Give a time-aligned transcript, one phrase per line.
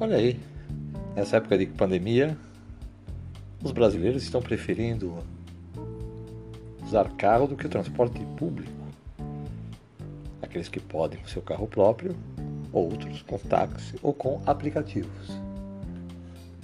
[0.00, 0.40] Olha aí,
[1.14, 2.36] nessa época de pandemia,
[3.62, 5.14] os brasileiros estão preferindo
[6.84, 8.72] usar carro do que o transporte público.
[10.42, 12.16] Aqueles que podem com seu carro próprio,
[12.72, 15.40] outros com táxi ou com aplicativos.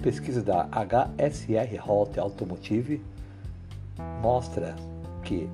[0.03, 3.01] Pesquisa da HSR Hot Automotive
[4.21, 4.75] mostra
[5.23, 5.49] que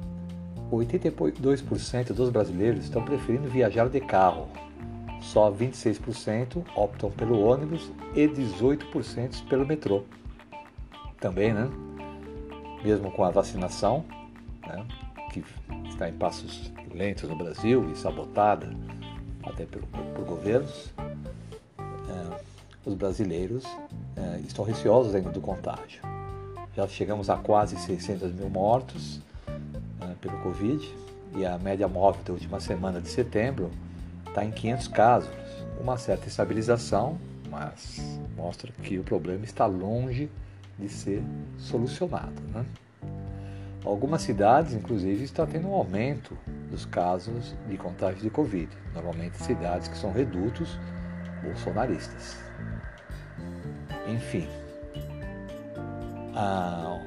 [0.71, 4.47] 82% dos brasileiros estão preferindo viajar de carro.
[5.21, 10.03] Só 26% optam pelo ônibus e 18% pelo metrô.
[11.19, 11.69] Também, né?
[12.83, 14.05] Mesmo com a vacinação,
[14.65, 14.85] né?
[15.31, 15.43] que
[15.89, 18.69] está em passos lentos no Brasil e sabotada
[19.43, 20.93] até pelo, por governos,
[21.79, 22.39] é,
[22.85, 23.63] os brasileiros
[24.15, 26.01] é, estão receosos ainda do contágio.
[26.75, 29.19] Já chegamos a quase 600 mil mortos
[30.01, 30.93] é, pelo Covid
[31.35, 33.71] e a média móvel da última semana de setembro
[34.37, 35.29] está em 500 casos.
[35.79, 37.17] Uma certa estabilização,
[37.49, 40.29] mas mostra que o problema está longe
[40.77, 41.23] de ser
[41.57, 42.39] solucionado.
[42.53, 42.63] Né?
[43.83, 46.37] Algumas cidades, inclusive, estão tendo um aumento
[46.69, 50.77] dos casos de contágio de Covid, normalmente cidades que são redutos
[51.43, 52.37] bolsonaristas.
[54.07, 54.47] Enfim,
[56.35, 56.99] a,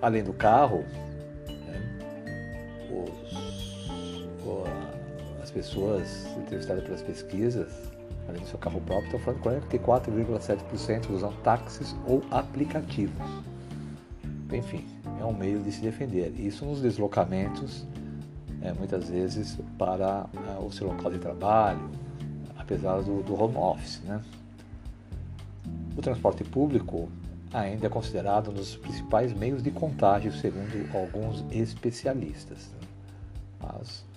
[0.00, 0.84] além do carro,
[5.54, 7.72] pessoas entrevistadas pelas pesquisas,
[8.28, 13.14] além do seu carro próprio, estão falando que 44,7% usam táxis ou aplicativos.
[14.52, 14.84] Enfim,
[15.20, 16.34] é um meio de se defender.
[16.38, 17.86] Isso nos deslocamentos,
[18.60, 21.88] é, muitas vezes para é, o seu local de trabalho,
[22.56, 24.00] apesar do, do home office.
[24.04, 24.20] Né?
[25.96, 27.08] O transporte público
[27.52, 32.70] ainda é considerado um dos principais meios de contágio, segundo alguns especialistas.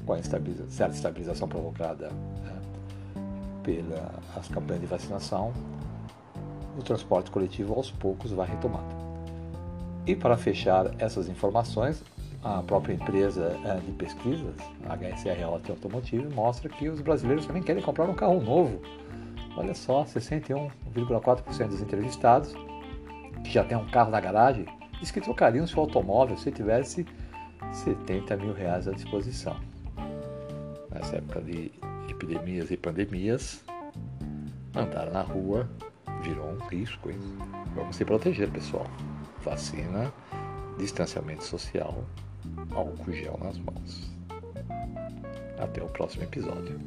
[0.06, 2.62] Com a certa estabilização provocada né,
[3.64, 5.54] pelas campanhas de vacinação,
[6.78, 8.96] o transporte coletivo aos poucos vai retomando.
[10.06, 12.04] E para fechar essas informações,
[12.44, 14.56] a própria empresa é, de pesquisas,
[14.88, 18.82] a HSR Auto Automotive, mostra que os brasileiros também querem comprar um carro novo.
[19.58, 22.54] Olha só, 61,4% dos entrevistados
[23.44, 24.66] que já tem um carro na garagem
[25.00, 27.06] diz que trocariam seu automóvel se tivesse
[27.72, 29.60] 70 mil reais à disposição.
[30.94, 31.72] Nessa época de
[32.10, 33.64] epidemias e pandemias,
[34.76, 35.70] andar na rua
[36.22, 37.20] virou um risco, hein?
[37.76, 38.88] Vamos se proteger, pessoal
[39.48, 40.14] vacina,
[40.78, 42.04] distanciamento social,
[42.72, 44.12] álcool gel nas mãos.
[45.58, 46.80] Até o próximo episódio.